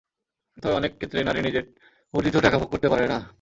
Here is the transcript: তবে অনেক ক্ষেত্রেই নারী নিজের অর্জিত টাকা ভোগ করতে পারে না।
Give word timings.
তবে 0.57 0.73
অনেক 0.73 0.91
ক্ষেত্রেই 0.95 1.27
নারী 1.27 1.39
নিজের 1.41 1.65
অর্জিত 2.13 2.35
টাকা 2.37 2.57
ভোগ 2.57 2.69
করতে 2.71 2.87
পারে 2.89 3.05
না। 3.07 3.17